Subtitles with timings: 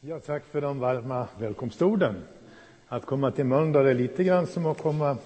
[0.00, 2.14] Ja, tack för de varma välkomstorden.
[2.88, 5.16] Att komma till Mölndal är lite grann som att komma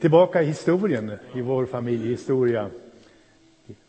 [0.00, 2.70] tillbaka i historien, i vår familjehistoria.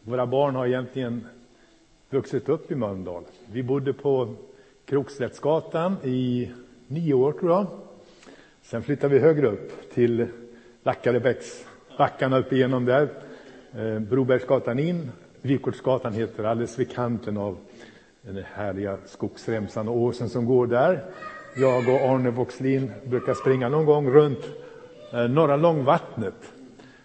[0.02, 1.28] Våra barn har egentligen
[2.10, 3.24] vuxit upp i Mölndal.
[3.52, 4.36] Vi bodde på
[4.86, 6.52] Krokslättsgatan i
[6.88, 7.68] nio år, tror jag.
[8.62, 10.28] Sen flyttade vi högre upp till
[10.84, 11.66] Lackarebäcks
[11.98, 13.10] backarna upp igenom där.
[13.78, 15.12] Eh, Brobergsgatan in,
[15.42, 17.58] Vykortsgatan heter alldeles vid kanten av
[18.22, 21.04] den härliga skogsremsan och åsen som går där.
[21.58, 24.40] Jag och Arne Voxlin brukar springa någon gång runt
[25.14, 26.34] eh, Norra Långvattnet.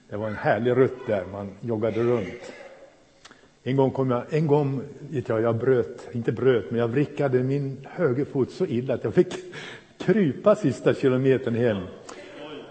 [0.08, 2.52] Det var en härlig rutt där, man joggade runt.
[3.62, 7.42] En gång kom jag, en gång vet jag, jag bröt, inte bröt, men jag vrickade
[7.42, 9.34] min högerfot så illa att jag fick
[9.98, 11.83] krypa sista kilometern hem.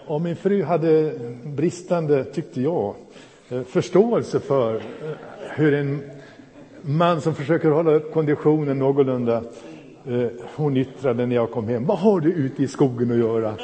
[0.06, 1.12] Och min fru hade
[1.44, 2.94] bristande, tyckte jag,
[3.48, 4.80] eh, förståelse för eh,
[5.56, 6.15] hur en
[6.86, 9.44] man som försöker hålla upp konditionen någorlunda.
[10.06, 13.54] Eh, hon yttrade när jag kom hem, vad har du ute i skogen att göra?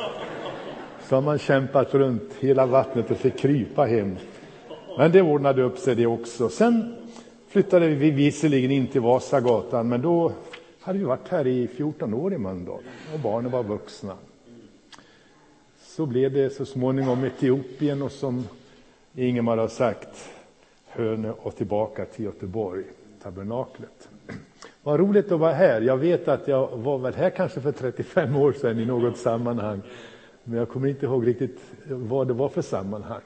[1.08, 4.16] Så har man kämpat runt hela vattnet och fick krypa hem.
[4.98, 6.48] Men det ordnade upp sig det också.
[6.48, 6.94] Sen
[7.48, 10.32] flyttade vi visserligen in till Vasagatan, men då
[10.80, 12.82] hade vi varit här i 14 år i Mölndal
[13.14, 14.16] och barnen var vuxna.
[15.82, 18.48] Så blev det så småningom Etiopien och som
[19.14, 20.28] Ingemar har sagt,
[20.88, 22.84] Hönö och tillbaka till Göteborg
[23.22, 24.08] tabernaklet.
[24.82, 25.80] Vad roligt att vara här.
[25.80, 29.82] Jag vet att jag var väl här kanske för 35 år sedan i något sammanhang.
[30.44, 33.20] Men jag kommer inte ihåg riktigt vad det var för sammanhang.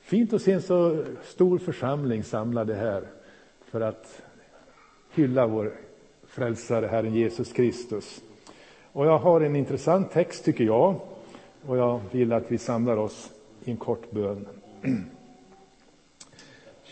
[0.00, 3.02] Fint att se en så stor församling samlade här
[3.64, 4.22] för att
[5.14, 5.72] hylla vår
[6.26, 8.22] frälsare Herren Jesus Kristus.
[8.92, 11.00] Och jag har en intressant text tycker jag
[11.66, 13.32] och jag vill att vi samlar oss
[13.64, 14.46] i en kort bön.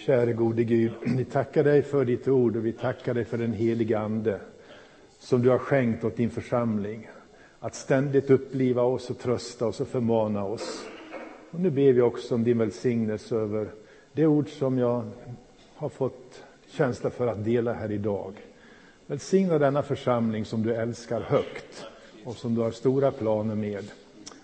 [0.07, 3.53] Käre gode Gud, vi tackar dig för ditt ord och vi tackar dig för den
[3.53, 4.41] heliga Ande
[5.19, 7.09] som du har skänkt åt din församling.
[7.59, 10.85] Att ständigt uppliva oss och trösta oss och förmana oss.
[11.51, 13.69] Och nu ber vi också om din välsignelse över
[14.13, 15.05] det ord som jag
[15.75, 18.35] har fått känsla för att dela här idag.
[19.07, 21.85] Välsigna denna församling som du älskar högt
[22.25, 23.85] och som du har stora planer med.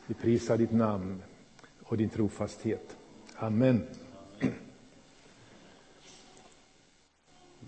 [0.06, 1.22] Vi prisar ditt namn
[1.82, 2.96] och din trofasthet.
[3.36, 3.82] Amen.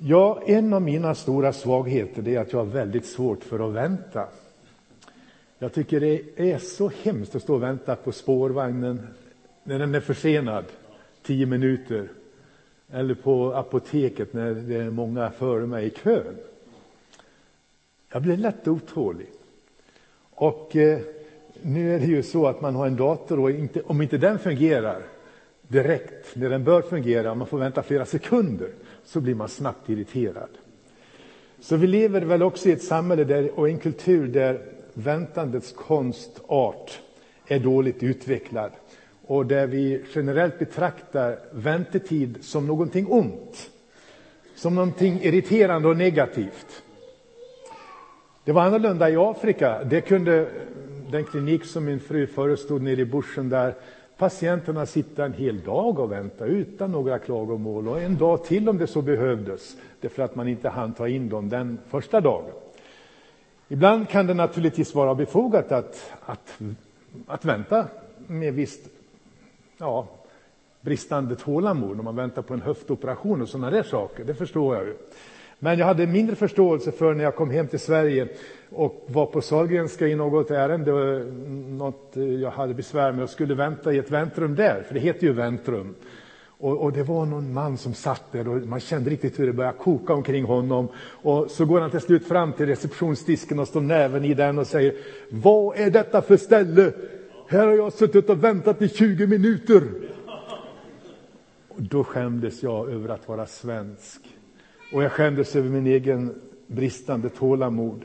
[0.04, 4.28] Ja, en av mina stora svagheter är att jag har väldigt svårt för att vänta.
[5.58, 9.06] Jag tycker det är så hemskt att stå och vänta på spårvagnen
[9.64, 10.64] när den är försenad,
[11.22, 12.08] tio minuter.
[12.92, 16.36] Eller på apoteket när det är många före mig i kön.
[18.12, 19.26] Jag blir lätt otålig.
[20.30, 20.98] Och eh,
[21.62, 24.38] nu är det ju så att man har en dator och inte, om inte den
[24.38, 25.02] fungerar
[25.68, 28.68] direkt när den bör fungera, man får vänta flera sekunder,
[29.04, 30.48] så blir man snabbt irriterad.
[31.60, 34.60] Så vi lever väl också i ett samhälle där, och en kultur där
[34.94, 37.00] väntandets konstart
[37.46, 38.70] är dåligt utvecklad
[39.26, 43.70] och där vi generellt betraktar väntetid som någonting ont,
[44.54, 46.82] som någonting irriterande och negativt.
[48.44, 49.84] Det var annorlunda i Afrika.
[49.84, 50.48] Det kunde
[51.10, 53.74] den klinik som min fru förestod nere i bushen där
[54.22, 58.78] patienterna sitta en hel dag och vänta utan några klagomål och en dag till om
[58.78, 62.52] det så behövdes, därför att man inte hann ta in dem den första dagen.
[63.68, 66.58] Ibland kan det naturligtvis vara befogat att, att,
[67.26, 67.86] att vänta
[68.26, 68.88] med visst
[69.78, 70.06] ja,
[70.80, 74.84] bristande tålamod om man väntar på en höftoperation och sådana där saker, det förstår jag
[74.86, 74.94] ju.
[75.64, 78.28] Men jag hade mindre förståelse för när jag kom hem till Sverige
[78.70, 81.26] och var på Sahlgrenska i något ärende, eh,
[81.76, 85.00] något eh, jag hade besvär med och skulle vänta i ett väntrum där, för det
[85.00, 85.94] heter ju väntrum.
[86.46, 89.52] Och, och, det var någon man som satt där och man kände riktigt hur det
[89.52, 90.88] började koka omkring honom.
[90.98, 94.66] Och så går han till slut fram till receptionsdisken och står näven i den och
[94.66, 94.94] säger
[95.30, 96.92] Vad är detta för ställe?
[97.48, 99.82] Här har jag suttit och väntat i 20 minuter.
[101.68, 104.31] Och då skämdes jag över att vara svensk.
[104.92, 106.34] Och jag skämdes över min egen
[106.66, 108.04] bristande tålamod.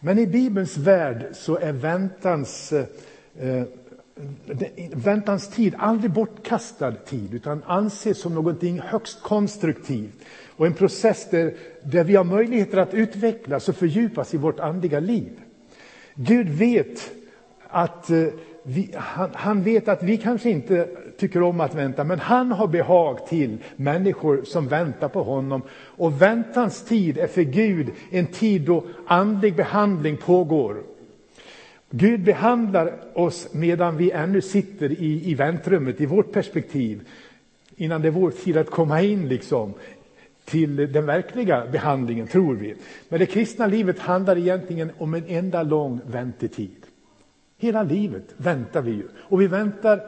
[0.00, 2.84] Men i Bibelns värld så är väntans, eh,
[3.38, 3.64] eh
[4.92, 10.24] väntans tid aldrig bortkastad tid, utan anses som någonting högst konstruktivt
[10.56, 15.00] och en process där, där vi har möjligheter att utvecklas och fördjupas i vårt andliga
[15.00, 15.32] liv.
[16.14, 17.10] Gud vet
[17.68, 18.26] att eh,
[18.62, 22.66] vi, han, han, vet att vi kanske inte tycker om att vänta, men han har
[22.66, 25.62] behag till människor som väntar på honom.
[25.72, 30.76] Och väntans tid är för Gud en tid då andlig behandling pågår.
[31.90, 37.08] Gud behandlar oss medan vi ännu sitter i, i väntrummet, i vårt perspektiv,
[37.76, 39.28] innan det är vår tid att komma in.
[39.28, 39.74] liksom
[40.44, 42.74] till den verkliga behandlingen, tror vi.
[43.08, 46.79] Men det kristna livet handlar egentligen om en enda lång väntetid.
[47.60, 49.08] Hela livet väntar vi ju.
[49.18, 50.00] Och vi väntar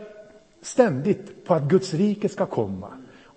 [0.62, 2.88] ständigt på att Guds rike ska komma.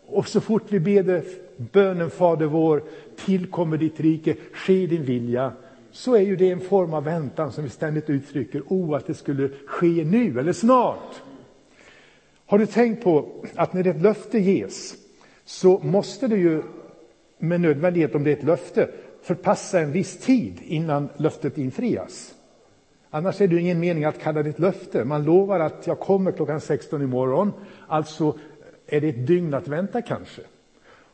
[0.07, 1.23] Och så fort vi ber
[1.57, 2.83] bönen Fader vår,
[3.15, 5.51] tillkommer ditt rike, ske din vilja,
[5.91, 9.13] så är ju det en form av väntan som vi ständigt uttrycker, oh att det
[9.13, 11.21] skulle ske nu eller snart.
[12.45, 14.95] Har du tänkt på att när ett löfte ges
[15.45, 16.63] så måste det ju
[17.37, 18.89] med nödvändighet, om det är ett löfte,
[19.21, 22.34] förpassa en viss tid innan löftet infrias.
[23.15, 25.05] Annars är det ingen mening att kalla det ett löfte.
[25.05, 27.53] Man lovar att jag kommer klockan 16 imorgon,
[27.87, 28.37] alltså
[28.87, 30.41] är det ett dygn att vänta kanske.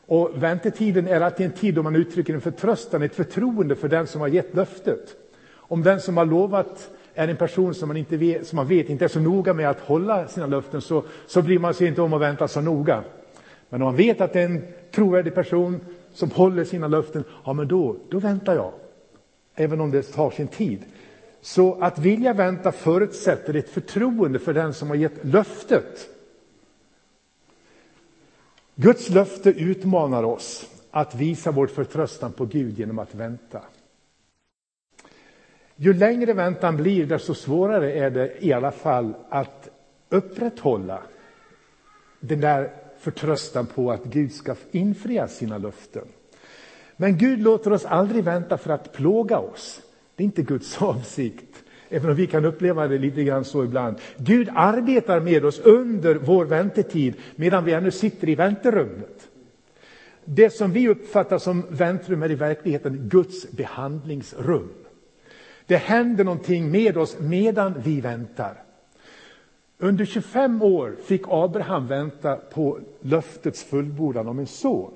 [0.06, 4.06] Och väntetiden är alltid en tid då man uttrycker en förtröstan, ett förtroende för den
[4.06, 5.16] som har gett löftet.
[5.54, 8.88] Om den som har lovat är en person som man, inte vet, som man vet
[8.88, 12.02] inte är så noga med att hålla sina löften så, så bryr man sig inte
[12.02, 13.04] om att vänta så noga.
[13.68, 14.62] Men om man vet att det är en
[14.94, 15.80] trovärdig person
[16.12, 18.72] som håller sina löften, ja men då, då väntar jag.
[19.54, 20.78] Även om det tar sin tid.
[21.44, 26.08] Så att vilja vänta förutsätter ett förtroende för den som har gett löftet.
[28.74, 33.62] Guds löfte utmanar oss att visa vår förtröstan på Gud genom att vänta.
[35.76, 39.68] Ju längre väntan blir, desto svårare är det i alla fall att
[40.08, 41.02] upprätthålla
[42.20, 46.04] den där förtröstan på att Gud ska infria sina löften.
[46.96, 49.82] Men Gud låter oss aldrig vänta för att plåga oss.
[50.16, 53.96] Det är inte Guds avsikt, även om vi kan uppleva det lite grann så ibland.
[54.16, 59.28] Gud arbetar med oss under vår väntetid medan vi ännu sitter i vänterummet.
[60.24, 64.68] Det som vi uppfattar som väntrum är i verkligheten Guds behandlingsrum.
[65.66, 68.62] Det händer någonting med oss medan vi väntar.
[69.78, 74.92] Under 25 år fick Abraham vänta på löftets fullbordan om en son.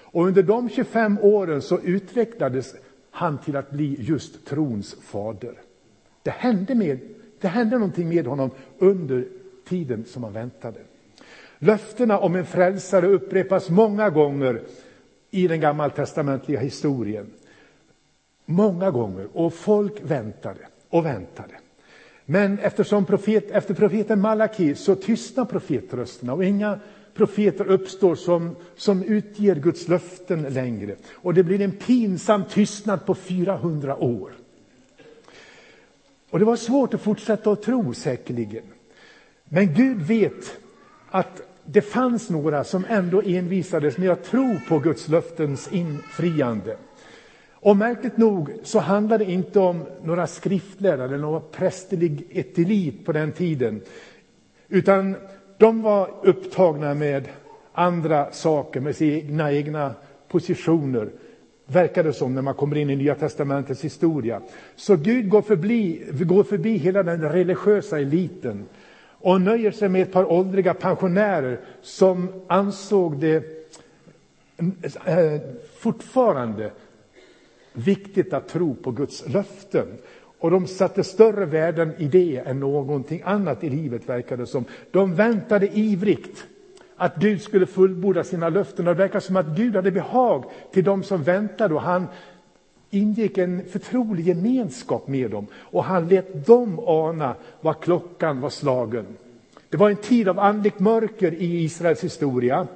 [0.00, 2.74] Och under de 25 åren så utvecklades
[3.16, 5.54] han till att bli just trons fader.
[6.22, 6.98] Det hände, med,
[7.40, 9.24] det hände någonting med honom under
[9.68, 10.80] tiden som han väntade.
[11.58, 14.62] Löftena om en frälsare upprepas många gånger
[15.30, 17.30] i den gammaltestamentliga historien.
[18.44, 19.28] Många gånger.
[19.32, 21.54] Och folk väntade och väntade.
[22.24, 26.80] Men eftersom profet, efter profeten Malaki så tystnar profetrösterna och inga
[27.16, 30.96] profeter uppstår som, som utger Guds löften längre.
[31.12, 34.32] Och det blir en pinsam tystnad på 400 år.
[36.30, 38.64] Och det var svårt att fortsätta att tro säkerligen.
[39.44, 40.58] Men Gud vet
[41.10, 46.76] att det fanns några som ändå envisades med att tro på Guds löftens infriande.
[47.50, 53.12] Och märkligt nog så handlade det inte om några skriftlärare eller någon prästerlig etilit på
[53.12, 53.82] den tiden.
[54.68, 55.16] Utan
[55.58, 57.28] de var upptagna med
[57.72, 59.94] andra saker, med sina egna
[60.28, 61.08] positioner.
[61.66, 64.40] Verkar det som när man kommer in i Nya Testamentets historia.
[64.76, 68.64] Så Gud går förbi, går förbi hela den religiösa eliten
[69.20, 73.36] och nöjer sig med ett par åldriga pensionärer som ansåg det
[75.04, 75.40] eh,
[75.78, 76.70] fortfarande
[77.72, 79.86] viktigt att tro på Guds löften.
[80.38, 84.64] Och de satte större värden i det än någonting annat i livet, verkade som.
[84.90, 86.46] De väntade ivrigt
[86.96, 88.88] att Gud skulle fullborda sina löften.
[88.88, 92.06] Och det verkar som att Gud hade behag till dem som väntade och han
[92.90, 99.06] ingick en förtrolig gemenskap med dem och han lät dem ana vad klockan var slagen.
[99.68, 102.66] Det var en tid av andligt mörker i Israels historia.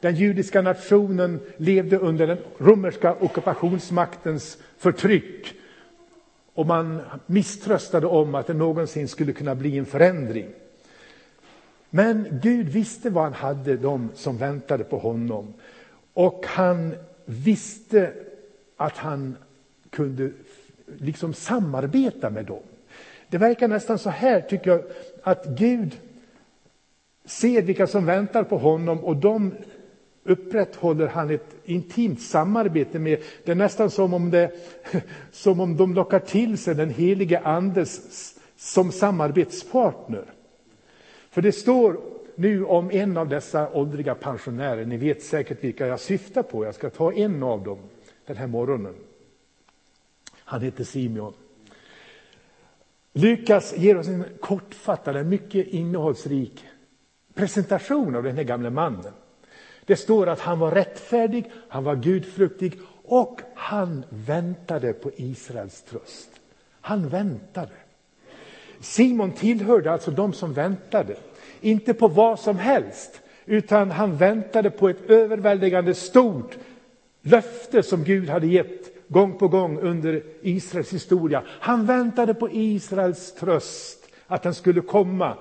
[0.00, 5.55] Den judiska nationen levde under den romerska ockupationsmaktens förtryck.
[6.56, 10.46] Och man misströstade om att det någonsin skulle kunna bli en förändring.
[11.90, 15.54] Men Gud visste vad han hade, de som väntade på honom.
[16.14, 16.94] Och han
[17.24, 18.12] visste
[18.76, 19.36] att han
[19.90, 20.30] kunde
[20.98, 22.62] liksom samarbeta med dem.
[23.28, 24.82] Det verkar nästan så här, tycker jag,
[25.22, 25.98] att Gud
[27.24, 29.52] ser vilka som väntar på honom och de
[30.26, 33.22] upprätthåller han ett intimt samarbete med.
[33.44, 34.52] Det är nästan som om, det,
[35.32, 40.24] som om de lockar till sig den helige Andes som samarbetspartner.
[41.30, 42.00] För det står
[42.34, 46.74] nu om en av dessa åldriga pensionärer, ni vet säkert vilka jag syftar på, jag
[46.74, 47.78] ska ta en av dem
[48.26, 48.94] den här morgonen.
[50.34, 51.32] Han heter Simeon.
[53.12, 56.64] Lukas ger oss en kortfattad, mycket innehållsrik
[57.36, 59.12] presentation av den här gamle mannen.
[59.86, 66.28] Det står att han var rättfärdig, han var gudfruktig och han väntade på Israels tröst.
[66.80, 67.72] Han väntade.
[68.80, 71.16] Simon tillhörde alltså de som väntade,
[71.60, 76.56] inte på vad som helst, utan han väntade på ett överväldigande stort
[77.22, 81.42] löfte som Gud hade gett gång på gång under Israels historia.
[81.48, 85.36] Han väntade på Israels tröst, att den skulle komma.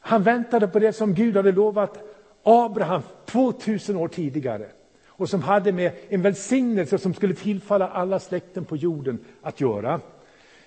[0.00, 2.07] Han väntade på det som Gud hade lovat
[2.48, 4.66] Abraham 2000 år tidigare
[5.06, 10.00] och som hade med en välsignelse som skulle tillfalla alla släkten på jorden att göra.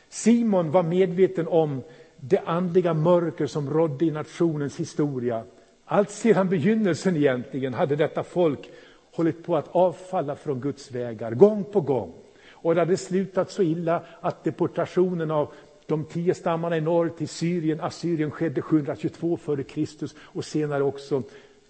[0.09, 1.81] Simon var medveten om
[2.19, 5.43] det andliga mörker som rådde i nationens historia.
[5.85, 8.69] Allt sedan begynnelsen egentligen hade detta folk
[9.15, 12.13] hållit på att avfalla från Guds vägar, gång på gång.
[12.51, 15.53] Och det hade slutat så illa att deportationen av
[15.85, 20.07] de tio stammarna i norr till Syrien, Assyrien skedde 722 f.Kr.
[20.21, 21.23] och senare också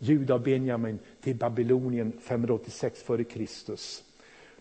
[0.03, 3.45] Juda och Benjamin till Babylonien 586 f.Kr.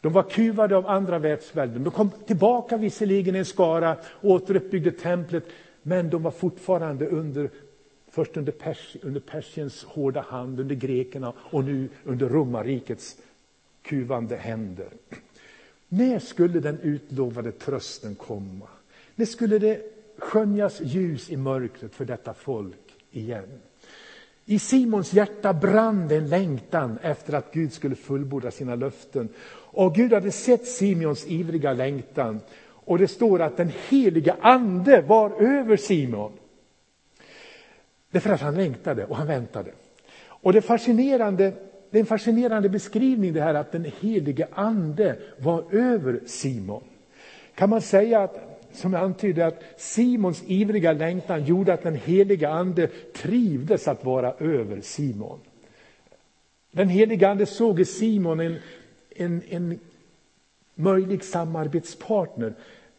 [0.00, 1.84] De var kuvade av andra världsvälden.
[1.84, 5.44] De kom tillbaka visserligen i en skara och återuppbyggde templet,
[5.82, 7.50] men de var fortfarande under,
[8.08, 13.16] först under, Pers, under Persiens hårda hand, under grekerna och nu under romarrikets
[13.82, 14.88] kuvande händer.
[15.88, 18.68] När skulle den utlovade trösten komma?
[19.14, 19.82] När skulle det
[20.18, 23.48] skönjas ljus i mörkret för detta folk igen?
[24.50, 29.28] I Simons hjärta brann det en längtan efter att Gud skulle fullborda sina löften.
[29.72, 32.40] Och Gud hade sett Simons ivriga längtan.
[32.66, 36.32] Och det står att den heliga ande var över Simon.
[38.10, 39.70] Därför att han längtade och han väntade.
[40.26, 41.52] Och det fascinerande
[41.90, 46.82] det är en fascinerande beskrivning det här att den helige ande var över Simon.
[47.54, 52.48] Kan man säga att, som jag antydde, att Simons ivriga längtan gjorde att den helige
[52.48, 55.38] ande trivdes att vara över Simon.
[56.70, 58.56] Den helige ande såg i Simon en,
[59.16, 59.78] en, en
[60.74, 62.54] möjlig samarbetspartner.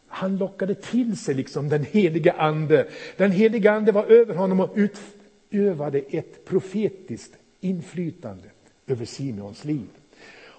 [0.08, 2.88] Han lockade till sig liksom den helige ande.
[3.18, 8.50] Den helige ande var över honom och utövade ett profetiskt inflytande
[8.88, 9.88] över Simons liv.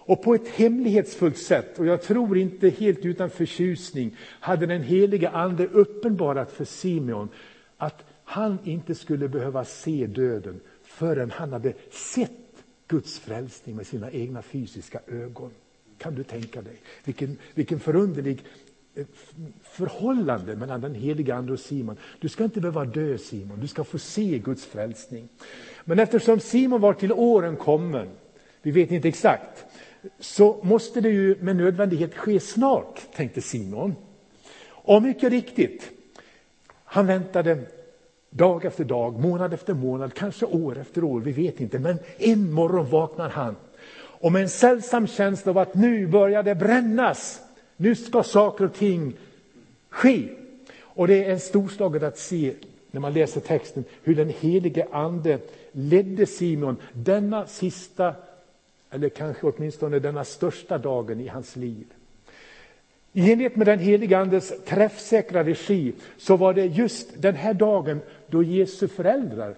[0.05, 5.31] Och på ett hemlighetsfullt sätt, och jag tror inte helt utan förtjusning, hade den heliga
[5.31, 7.29] ande uppenbarat för Simeon
[7.77, 12.31] att han inte skulle behöva se döden förrän han hade sett
[12.89, 15.51] Guds frälsning med sina egna fysiska ögon.
[15.99, 16.77] Kan du tänka dig?
[17.05, 18.45] Vilken, vilken förunderlig
[18.95, 19.07] eh,
[19.63, 21.97] förhållande mellan den heliga Ande och Simon.
[22.21, 25.29] Du ska inte behöva dö Simon, du ska få se Guds frälsning.
[25.85, 28.09] Men eftersom Simon var till åren kommen
[28.63, 29.65] vi vet inte exakt,
[30.21, 33.95] så måste det ju med nödvändighet ske snart, tänkte Simon.
[34.67, 35.91] Och mycket riktigt,
[36.85, 37.59] han väntade
[38.31, 41.79] dag efter dag, månad efter månad, kanske år efter år, vi vet inte.
[41.79, 43.57] Men en morgon vaknar han
[44.23, 47.41] och med en sällsam känsla av att nu börjar det brännas.
[47.77, 49.17] Nu ska saker och ting
[49.89, 50.29] ske.
[50.81, 52.55] Och det är storslaget att se
[52.91, 55.39] när man läser texten hur den helige ande
[55.73, 58.15] ledde Simon denna sista
[58.93, 61.87] eller kanske åtminstone denna största dagen i hans liv.
[63.13, 68.01] I enlighet med den helige Andes träffsäkra regi så var det just den här dagen
[68.27, 69.55] då Jesu föräldrar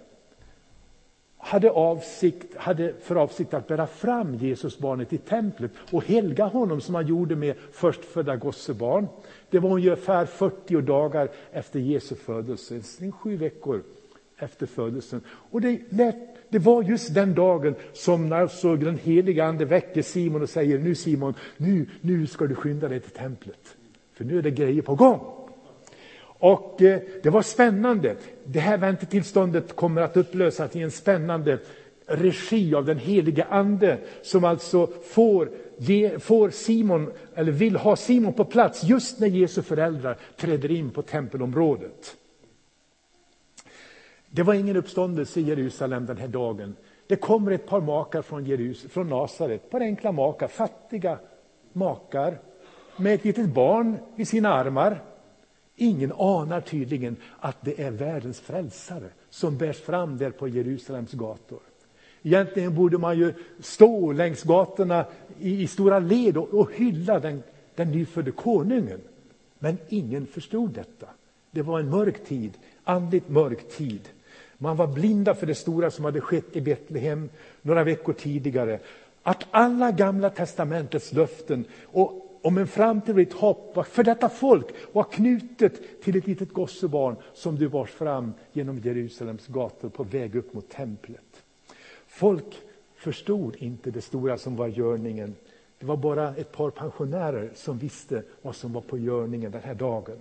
[1.44, 6.92] hade, avsikt, hade för avsikt att bära fram Jesusbarnet i templet och helga honom som
[6.92, 9.08] man gjorde med förstfödda gossebarn.
[9.50, 13.82] Det var ungefär 40 dagar efter Jesu födelse, sju veckor
[14.38, 15.20] efter födelsen.
[15.26, 20.42] Och det lät det var just den dagen som alltså den heliga ande väcker Simon
[20.42, 23.76] och säger nu Simon, nu, nu ska du skynda dig till templet.
[24.14, 25.20] För nu är det grejer på gång.
[26.24, 28.16] Och eh, det var spännande.
[28.44, 31.58] Det här väntetillståndet kommer att upplösas i en spännande
[32.06, 38.32] regi av den helige ande som alltså får, ge, får Simon, eller vill ha Simon
[38.32, 42.16] på plats just när Jesu föräldrar träder in på tempelområdet.
[44.34, 46.76] Det var ingen uppståndelse i Jerusalem den här dagen.
[47.06, 51.18] Det kommer ett par makar från, Jerus från Nasaret, ett par enkla makar, fattiga
[51.72, 52.38] makar
[52.96, 55.02] med ett litet barn i sina armar.
[55.76, 61.60] Ingen anar tydligen att det är världens frälsare som bärs fram där på Jerusalems gator.
[62.22, 65.06] Egentligen borde man ju stå längs gatorna
[65.40, 67.42] i, i stora led och, och hylla den,
[67.74, 69.00] den nyfödde konungen.
[69.58, 71.06] Men ingen förstod detta.
[71.50, 72.52] Det var en mörk tid,
[72.84, 74.08] andligt mörk tid.
[74.58, 77.28] Man var blinda för det stora som hade skett i Betlehem
[77.62, 78.78] några veckor tidigare.
[79.22, 84.66] Att alla gamla testamentets löften och om en framtid och ett hopp för detta folk
[84.92, 90.34] var knutet till ett litet gossebarn som du bars fram genom Jerusalems gator på väg
[90.34, 91.42] upp mot templet.
[92.06, 92.60] Folk
[92.94, 95.34] förstod inte det stora som var görningen.
[95.78, 99.74] Det var bara ett par pensionärer som visste vad som var på görningen den här
[99.74, 100.18] dagen.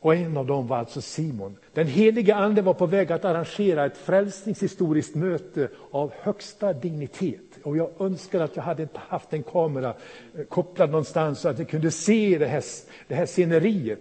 [0.00, 1.56] Och en av dem var alltså Simon.
[1.74, 7.40] Den helige ande var på väg att arrangera ett frälsningshistoriskt möte av högsta dignitet.
[7.62, 9.94] Och jag önskar att jag hade haft en kamera
[10.38, 12.64] eh, kopplad någonstans så att jag kunde se det här,
[13.08, 14.00] det här sceneriet.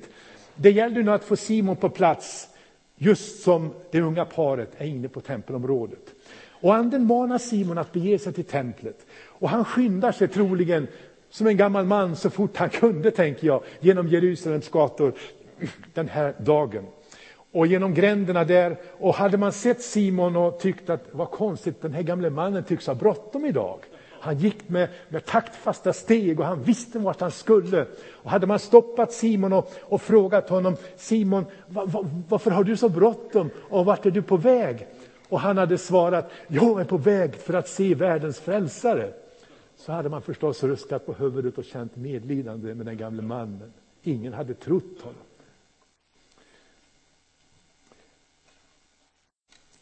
[0.55, 2.47] Det gällde nu att få Simon på plats
[2.95, 6.13] just som det unga paret är inne på tempelområdet.
[6.49, 9.05] Och anden manar Simon att bege sig till templet.
[9.23, 10.87] Och han skyndar sig troligen
[11.29, 15.13] som en gammal man så fort han kunde, tänker jag, genom Jerusalems gator
[15.93, 16.85] den här dagen.
[17.51, 18.77] Och genom gränderna där.
[18.99, 22.87] Och hade man sett Simon och tyckt att vad konstigt, den här gamle mannen tycks
[22.87, 23.79] ha bråttom idag.
[24.19, 27.85] Han gick med, med taktfasta steg och han visste vart han skulle.
[28.11, 32.77] Och hade man stoppat Simon och, och frågat honom, Simon, va, va, varför har du
[32.77, 34.87] så bråttom och vart är du på väg?
[35.29, 39.13] Och han hade svarat, jag är på väg för att se världens frälsare.
[39.77, 43.73] Så hade man förstås ruskat på huvudet och känt medlidande med den gamle mannen.
[44.03, 45.24] Ingen hade trott honom.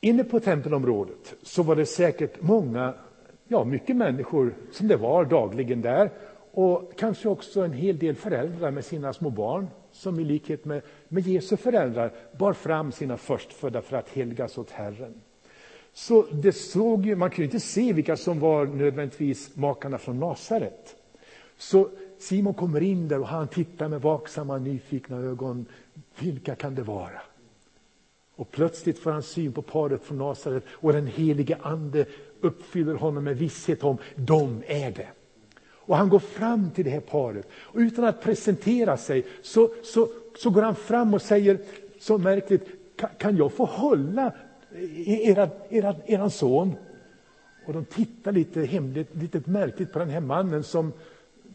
[0.04, 2.94] Inne på tempelområdet så var det säkert många,
[3.48, 6.12] ja mycket människor som det var dagligen där
[6.52, 10.82] och kanske också en hel del föräldrar med sina små barn som i likhet med,
[11.08, 15.14] med Jesu föräldrar bar fram sina förstfödda för att helgas åt Herren.
[15.94, 20.96] Så det såg ju, man kunde inte se vilka som var nödvändigtvis makarna från Nasaret.
[21.58, 25.66] Så Simon kommer in där och han tittar med vaksamma nyfikna ögon.
[26.20, 27.22] Vilka kan det vara?
[28.36, 32.06] Och plötsligt får han syn på paret från Nasaret och den helige ande
[32.42, 35.08] uppfyller honom med visshet om de är det.
[35.86, 40.08] Och han går fram till det här paret och utan att presentera sig så, så,
[40.38, 41.60] så går han fram och säger
[42.00, 42.68] så märkligt,
[43.18, 44.34] kan, jag få hålla
[45.06, 46.76] era, era, eran son?
[47.66, 50.94] Och de tittar lite hemligt, lite märkligt på den här mannen som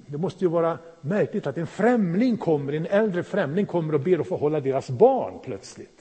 [0.07, 4.19] det måste ju vara märkligt att en främling kommer, en äldre främling kommer och ber
[4.19, 5.98] att få hålla deras barn plötsligt.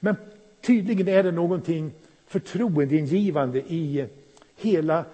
[0.00, 0.16] Men
[0.60, 1.92] tydligen är det någonting
[2.26, 4.08] förtroendeingivande i
[4.56, 5.04] hela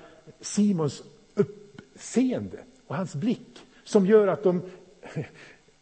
[0.41, 1.03] Simons
[1.35, 4.63] uppseende och hans blick som gör att de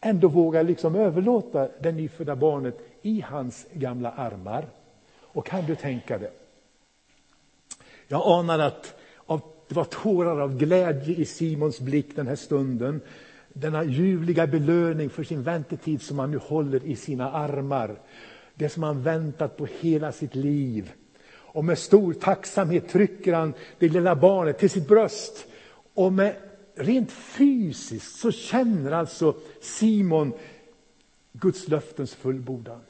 [0.01, 4.65] ändå vågar liksom överlåta det nyfödda barnet i hans gamla armar.
[5.21, 6.31] Och kan du tänka det?
[8.07, 8.99] Jag anar att
[9.67, 13.01] det var tårar av glädje i Simons blick den här stunden.
[13.53, 17.95] Denna ljuvliga belöning för sin väntetid som han nu håller i sina armar
[18.55, 20.91] det som han väntat på hela sitt liv.
[21.53, 25.45] Och med stor tacksamhet trycker han det lilla barnet till sitt bröst.
[25.93, 26.35] Och med
[26.75, 30.33] rent fysiskt så känner alltså Simon
[31.31, 32.81] Guds löftens fullbordan.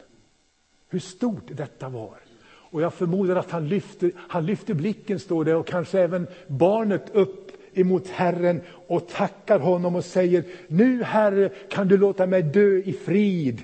[0.90, 2.18] Hur stort detta var.
[2.46, 7.10] Och jag förmodar att han lyfter, han lyfter blicken, står det, och kanske även barnet
[7.14, 12.78] upp emot Herren och tackar honom och säger, nu Herre kan du låta mig dö
[12.78, 13.62] i frid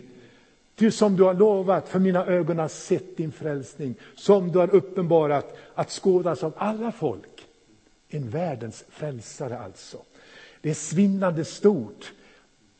[0.79, 4.75] Ty som du har lovat, för mina ögon har sett din frälsning, som du har
[4.75, 7.47] uppenbarat att skådas av alla folk.
[8.09, 9.97] En världens frälsare alltså.
[10.61, 12.13] Det är svinnande stort.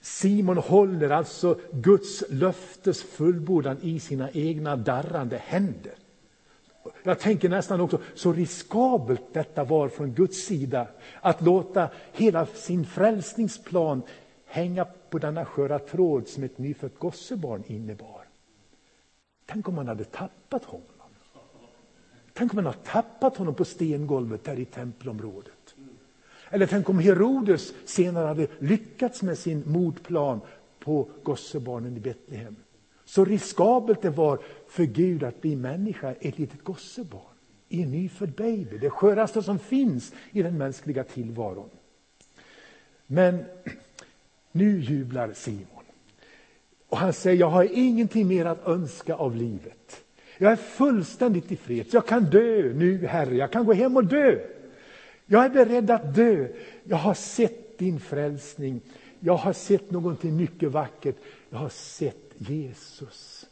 [0.02, 5.94] Simon håller alltså Guds löftes fullbordan i sina egna darrande händer.
[7.04, 10.88] Jag tänker nästan också så riskabelt detta var från Guds sida
[11.22, 14.02] att låta hela sin frälsningsplan
[14.46, 18.28] hänga på denna sköra tråd som ett nyfött gossebarn innebar.
[19.46, 20.88] Tänk om man hade tappat honom.
[22.34, 25.76] Tänk om man hade tappat honom på stengolvet där i tempelområdet.
[26.50, 30.42] Eller tänk om Herodes senare hade lyckats med sin mordplan
[30.80, 32.56] på gossebarnen i Betlehem.
[33.06, 37.36] Så riskabelt det var för Gud att bli människa, ett litet gossebarn
[37.70, 38.78] i en nyfödd baby.
[38.78, 41.70] Det sköraste som finns i den mänskliga tillvaron.
[43.08, 43.46] Men
[44.52, 45.84] nu jublar Simon.
[46.90, 50.04] Och han säger, jag har ingenting mer att önska av livet.
[50.38, 51.94] Jag är fullständigt tillfreds.
[51.94, 53.36] Jag kan dö nu, Herre.
[53.36, 54.40] Jag kan gå hem och dö.
[55.26, 56.48] Jag är beredd att dö.
[56.84, 58.82] Jag har sett din frälsning.
[59.20, 61.16] Jag har sett någonting mycket vackert.
[61.50, 63.46] Jag har sett Jesus.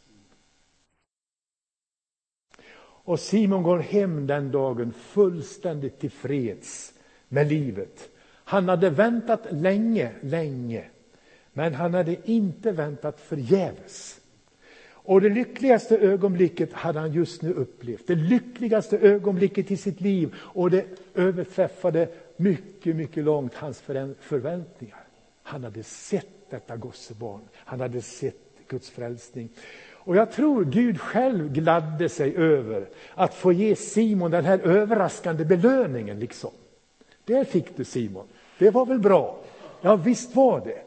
[3.08, 6.92] Och Simon går hem den dagen fullständigt tillfreds
[7.28, 8.08] med livet.
[8.48, 10.84] Han hade väntat länge, länge.
[11.52, 14.20] Men han hade inte väntat förgäves.
[14.90, 18.06] Och det lyckligaste ögonblicket hade han just nu upplevt.
[18.06, 20.34] Det lyckligaste ögonblicket i sitt liv.
[20.36, 20.84] Och det
[21.14, 23.80] överträffade mycket, mycket långt hans
[24.20, 25.04] förväntningar.
[25.42, 27.42] Han hade sett detta gossebarn.
[27.54, 29.48] Han hade sett Guds frälsning.
[29.90, 35.44] Och jag tror Gud själv gladde sig över att få ge Simon den här överraskande
[35.44, 36.20] belöningen.
[36.20, 36.50] Liksom.
[37.24, 38.26] Där fick du Simon.
[38.58, 39.40] Det var väl bra?
[39.80, 40.82] Ja, visst var det.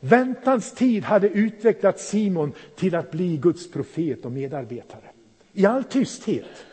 [0.00, 5.10] Väntans tid hade utvecklat Simon till att bli Guds profet och medarbetare.
[5.52, 6.66] I all tysthet,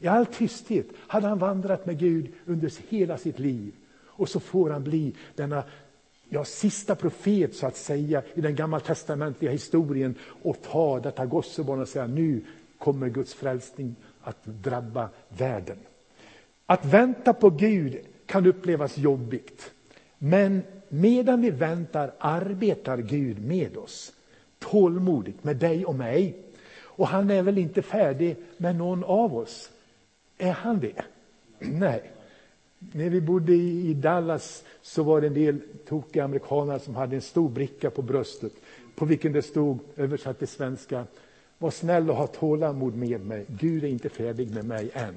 [0.00, 3.72] i all tysthet hade han vandrat med Gud under hela sitt liv.
[4.06, 5.64] Och så får han bli denna
[6.28, 11.88] ja, sista profet så att säga i den gammaltestamentliga historien och ta detta gossebarn och
[11.88, 12.40] säga nu
[12.78, 15.78] kommer Guds frälsning att drabba världen.
[16.66, 19.70] Att vänta på Gud kan upplevas jobbigt.
[20.18, 24.12] Men medan vi väntar arbetar Gud med oss.
[24.58, 26.36] Tålmodigt med dig och mig.
[26.80, 29.70] Och han är väl inte färdig med någon av oss?
[30.38, 31.04] Är han det?
[31.58, 32.10] Nej.
[32.78, 37.22] När vi bodde i Dallas så var det en del tokiga amerikaner som hade en
[37.22, 38.52] stor bricka på bröstet
[38.94, 41.06] på vilken det stod översatt till svenska
[41.58, 43.44] Var snäll och ha tålamod med mig.
[43.48, 45.14] Gud är inte färdig med mig än.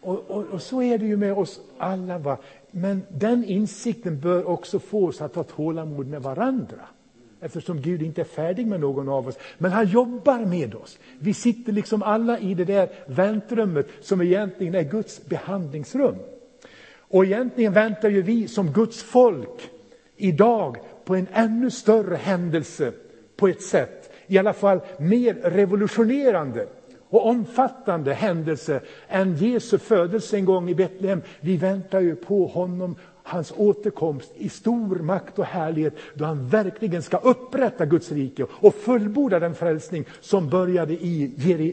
[0.00, 2.18] Och, och, och, så är det ju med oss alla.
[2.18, 2.36] Va?
[2.70, 6.80] Men den insikten bör också få oss att ha tålamod med varandra.
[7.40, 9.38] Eftersom Gud inte är färdig med någon av oss.
[9.58, 10.98] Men han jobbar med oss.
[11.18, 16.16] Vi sitter liksom alla i det där väntrummet som egentligen är Guds behandlingsrum.
[16.98, 19.70] Och egentligen väntar ju vi som Guds folk
[20.16, 22.92] idag på en ännu större händelse
[23.36, 24.12] på ett sätt.
[24.26, 26.66] I alla fall mer revolutionerande
[27.10, 31.22] och omfattande händelse än Jesu födelse en gång i Betlehem.
[31.40, 37.02] Vi väntar ju på honom, hans återkomst i stor makt och härlighet då han verkligen
[37.02, 41.22] ska upprätta Guds rike och fullborda den frälsning som började i,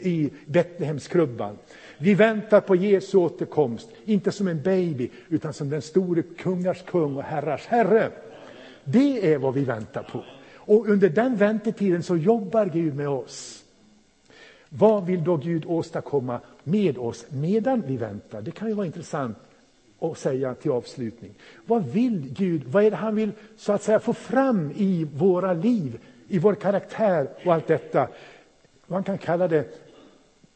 [0.04, 1.58] i Betlehemskrubban.
[1.98, 7.16] Vi väntar på Jesu återkomst, inte som en baby utan som den store kungars kung
[7.16, 8.12] och herrars herre.
[8.84, 10.24] Det är vad vi väntar på.
[10.56, 13.64] Och under den väntetiden så jobbar Gud med oss.
[14.70, 18.42] Vad vill då Gud åstadkomma med oss medan vi väntar?
[18.42, 19.38] Det kan ju vara intressant
[20.00, 21.34] att säga till avslutning.
[21.66, 22.64] Vad vill Gud?
[22.64, 26.56] Vad är det han vill så att säga få fram i våra liv, i vår
[26.56, 28.08] karaktär och allt detta?
[28.88, 29.66] Man kan kalla det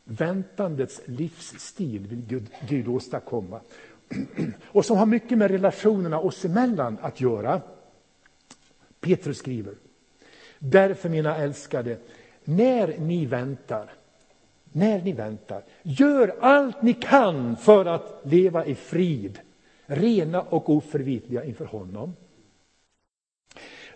[0.04, 3.60] väntandets livsstil vill Gud, Gud åstadkomma.
[4.66, 7.62] Och som har mycket med relationerna oss emellan att göra.
[9.00, 9.74] Petrus skriver,
[10.60, 11.98] därför mina älskade,
[12.44, 13.94] när ni väntar,
[14.72, 19.40] när ni väntar, gör allt ni kan för att leva i frid,
[19.86, 22.14] rena och oförvitliga inför honom.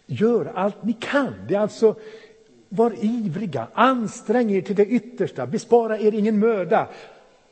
[0.05, 1.33] Gör allt ni kan.
[1.47, 1.95] Det är alltså
[2.69, 6.87] var ivriga, ansträng er till det yttersta, bespara er ingen möda,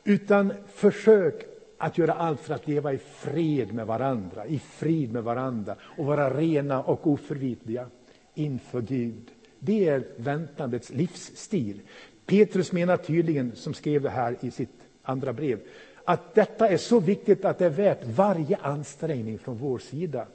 [0.04, 1.46] utan försök
[1.78, 6.04] att göra allt för att leva i fred med varandra, i frid med varandra och
[6.04, 7.86] vara rena och oförvitliga
[8.34, 9.30] inför Gud.
[9.58, 11.80] Det är väntandets livsstil.
[12.26, 15.60] Petrus menar tydligen, som skrev det här i sitt andra brev,
[16.04, 20.26] att detta är så viktigt att det är värt varje ansträngning från vår sida.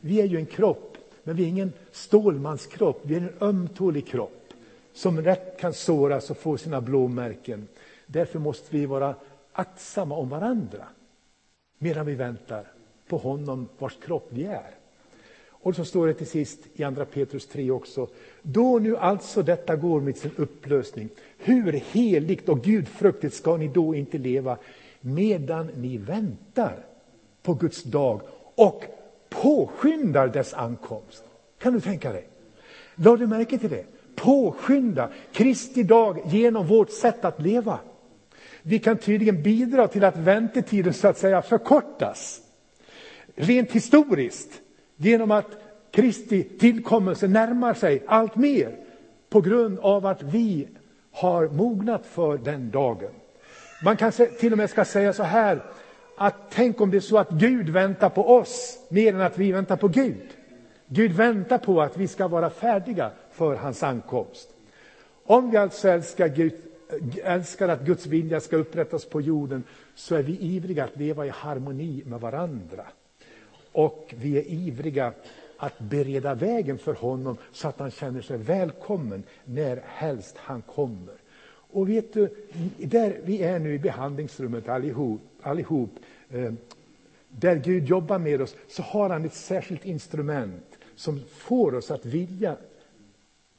[0.00, 4.44] Vi är ju en kropp, men vi är ingen stålmanskropp, vi är en ömtålig kropp
[4.92, 7.68] som rätt kan såras och få sina blåmärken.
[8.06, 9.14] Därför måste vi vara
[9.52, 10.84] aktsamma om varandra
[11.78, 12.66] medan vi väntar
[13.08, 14.70] på honom vars kropp vi är.
[15.48, 18.08] Och så står det till sist i andra Petrus 3 också.
[18.42, 21.08] Då nu alltså detta går med sin upplösning,
[21.44, 24.56] hur heligt och gudfruktigt ska ni då inte leva
[25.00, 26.76] medan ni väntar
[27.42, 28.20] på Guds dag
[28.54, 28.84] och
[29.28, 31.24] påskyndar dess ankomst?
[31.58, 32.28] Kan du tänka dig?
[32.94, 33.84] Lade du märke till det?
[34.14, 37.78] Påskynda Kristi dag genom vårt sätt att leva.
[38.62, 42.40] Vi kan tydligen bidra till att väntetiden så att säga förkortas.
[43.34, 44.60] Rent historiskt
[44.96, 45.58] Genom att
[45.90, 48.76] Kristi tillkommelse närmar sig allt mer
[49.28, 50.68] på grund av att vi
[51.14, 53.10] har mognat för den dagen.
[53.82, 55.62] Man kanske till och med ska säga så här
[56.16, 59.52] att tänk om det är så att Gud väntar på oss mer än att vi
[59.52, 60.28] väntar på Gud.
[60.86, 64.48] Gud väntar på att vi ska vara färdiga för hans ankomst.
[65.24, 66.52] Om vi alltså älskar, Gud,
[67.22, 69.62] älskar att Guds vilja ska upprättas på jorden
[69.94, 72.84] så är vi ivriga att leva i harmoni med varandra.
[73.72, 75.12] Och vi är ivriga
[75.64, 81.14] att bereda vägen för honom så att han känner sig välkommen när helst han kommer.
[81.70, 82.34] Och vet du,
[82.78, 85.90] där vi är nu i behandlingsrummet allihop, allihop
[86.30, 86.52] eh,
[87.28, 92.06] där Gud jobbar med oss, så har han ett särskilt instrument som får oss att
[92.06, 92.56] vilja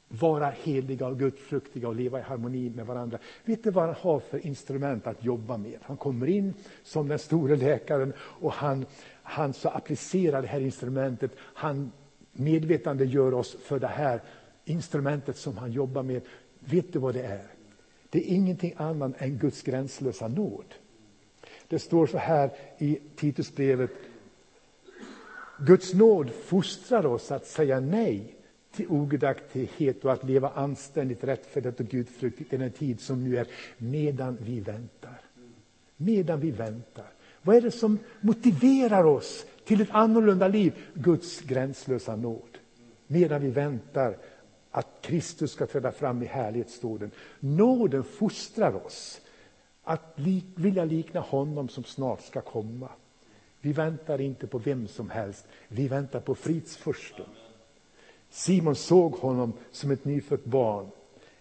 [0.08, 3.18] vara heliga och gudfruktiga och leva i harmoni med varandra.
[3.44, 5.78] Vet du vad han har för instrument att jobba med?
[5.82, 8.86] Han kommer in som den store läkaren och han,
[9.26, 11.30] han så applicerar det här instrumentet.
[11.38, 11.92] Han
[12.32, 14.20] medvetande gör oss för det här
[14.64, 16.22] instrumentet som han jobbar med.
[16.58, 17.46] Vet du vad det är?
[18.10, 20.74] Det är ingenting annat än Guds gränslösa nåd.
[21.68, 23.90] Det står så här i Titusbrevet
[25.58, 28.34] Guds nåd fostrar oss att säga nej
[28.72, 33.46] till ogudaktighet och att leva anständigt, rättfärdigt och gudfruktigt i den tid som nu är,
[33.76, 35.20] medan vi väntar.
[35.96, 37.15] Medan vi väntar.
[37.46, 40.74] Vad är det som motiverar oss till ett annorlunda liv?
[40.94, 42.58] Guds gränslösa nåd.
[43.06, 44.16] Medan vi väntar
[44.70, 47.10] att Kristus ska träda fram i härlighet, står den.
[47.40, 49.20] Nåden fostrar oss
[49.82, 52.88] att lik, vilja likna honom som snart ska komma.
[53.60, 57.26] Vi väntar inte på vem som helst, vi väntar på fridsfursten.
[58.30, 60.86] Simon såg honom som ett nyfött barn.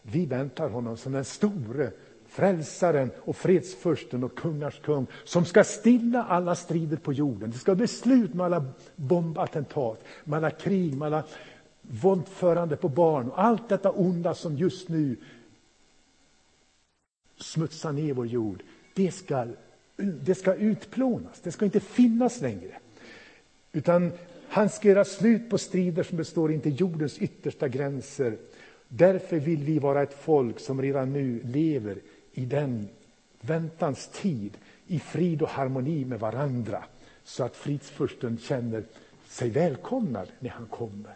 [0.01, 1.91] Vi väntar honom som den store
[2.35, 7.51] frälsaren och fredsfursten och kungars kung som ska stilla alla strider på jorden.
[7.51, 11.23] Det ska bli slut med alla bombattentat, med alla krig, med alla
[11.81, 15.15] våldförande på barn och allt detta onda som just nu
[17.37, 18.63] smutsar ner vår jord.
[18.93, 19.47] Det ska,
[19.97, 22.77] det ska utplånas, det ska inte finnas längre.
[23.71, 24.11] Utan
[24.49, 28.37] han ska göra slut på strider som består intill jordens yttersta gränser.
[28.87, 31.97] Därför vill vi vara ett folk som redan nu lever
[32.37, 32.87] i den
[33.41, 36.83] väntans tid, i frid och harmoni med varandra,
[37.23, 38.83] så att fridsfursten känner
[39.27, 41.13] sig välkomnad när han kommer.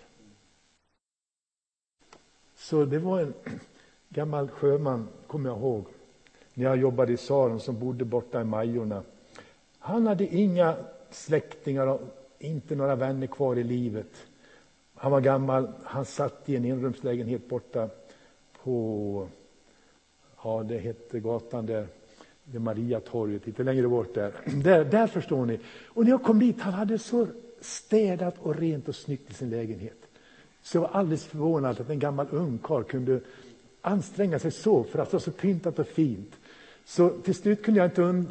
[2.55, 3.33] Så det var en
[4.09, 5.85] gammal sjöman, kommer jag ihåg,
[6.53, 9.03] när jag jobbade i Saron, som bodde borta i Majorna.
[9.79, 10.75] Han hade inga
[11.11, 12.01] släktingar och
[12.39, 14.27] inte några vänner kvar i livet.
[14.95, 17.89] Han var gammal, han satt i en enrumslägenhet borta
[18.63, 19.27] på,
[20.43, 21.87] ja det hette gatan där,
[22.43, 24.33] vid Mariatorget, lite längre bort där.
[24.63, 24.85] där.
[24.85, 25.59] Där förstår ni.
[25.87, 27.27] Och när jag kom dit, han hade så
[27.61, 29.97] städat och rent och snyggt i sin lägenhet.
[30.61, 33.19] Så jag var alldeles förvånad att en gammal ungkarl kunde
[33.81, 36.35] anstränga sig så för att det var så pyntat och fint.
[36.85, 38.27] Så till slut kunde jag inte, und,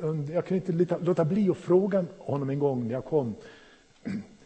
[0.00, 3.34] und, jag kunde inte låta bli att fråga honom en gång när jag kom.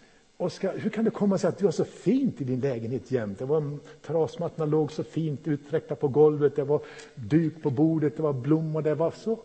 [0.42, 3.38] Oskar, hur kan det komma sig att du har så fint i din lägenhet jämt?
[3.38, 6.80] Det var trasmattorna låg så fint utsträckta på golvet, det var
[7.14, 9.38] duk på bordet, det var blommor, det var så.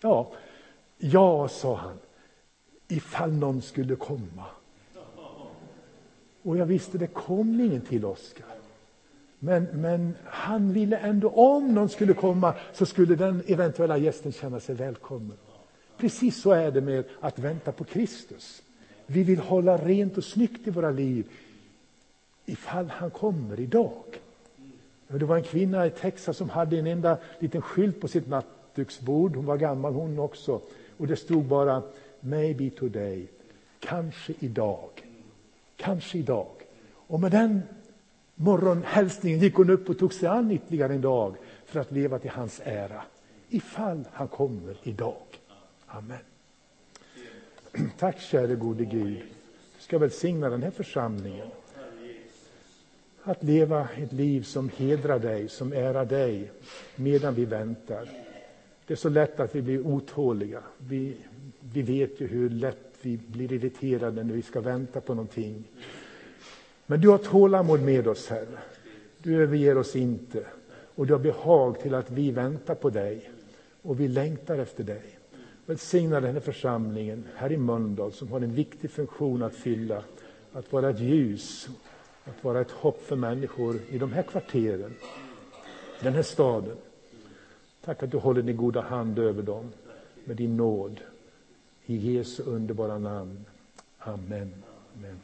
[0.00, 0.32] Ja,
[0.98, 1.98] ja, sa han,
[2.88, 4.44] ifall någon skulle komma.
[6.42, 8.46] Och jag visste, det kom ingen till Oskar.
[9.38, 14.60] Men, men han ville ändå, om någon skulle komma, så skulle den eventuella gästen känna
[14.60, 15.36] sig välkommen.
[15.96, 18.63] Precis så är det med att vänta på Kristus.
[19.06, 21.26] Vi vill hålla rent och snyggt i våra liv
[22.46, 24.02] ifall han kommer idag.
[25.08, 29.36] Det var en kvinna i Texas som hade en enda liten skylt på sitt nattduksbord.
[29.36, 30.60] Hon var gammal hon också.
[30.96, 31.82] Och det stod bara
[32.20, 33.26] Maybe today.
[33.80, 34.90] Kanske idag.
[35.76, 36.50] Kanske idag.
[36.92, 37.62] Och med den
[38.34, 41.36] morgonhälsningen gick hon upp och tog sig an ytterligare en dag
[41.66, 43.02] för att leva till hans ära.
[43.48, 45.22] Ifall han kommer idag.
[45.86, 46.18] Amen.
[47.98, 49.22] Tack käre gode Gud.
[49.76, 51.48] Du ska välsigna den här församlingen.
[53.22, 56.50] Att leva ett liv som hedrar dig, som ärar dig
[56.96, 58.08] medan vi väntar.
[58.86, 60.60] Det är så lätt att vi blir otåliga.
[60.78, 61.16] Vi,
[61.60, 65.64] vi vet ju hur lätt vi blir irriterade när vi ska vänta på någonting.
[66.86, 68.58] Men du har tålamod med oss, Herre.
[69.18, 70.46] Du överger oss inte.
[70.94, 73.30] Och du har behag till att vi väntar på dig
[73.82, 75.18] och vi längtar efter dig.
[75.66, 80.02] Välsigna den här församlingen här i Mölndal som har en viktig funktion att fylla.
[80.52, 81.68] Att vara ett ljus,
[82.24, 84.94] att vara ett hopp för människor i de här kvarteren,
[86.00, 86.76] i den här staden.
[87.84, 89.72] Tack att du håller din goda hand över dem
[90.24, 91.00] med din nåd.
[91.86, 93.44] I Jesu underbara namn.
[93.98, 94.54] Amen.
[94.96, 95.20] Amen.